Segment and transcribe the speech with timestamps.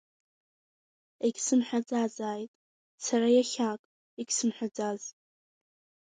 [1.25, 2.51] Егьсымҳәаӡазааит,
[3.05, 3.79] сара иахьак,
[4.19, 5.01] егьсымҳәаӡаз…